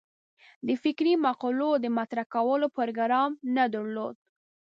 [0.67, 4.15] د فکري مقولو د مطرح کولو پروګرام نه درلود.